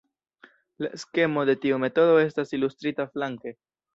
[0.85, 3.57] La skemo de tiu metodo estas ilustrita flanke.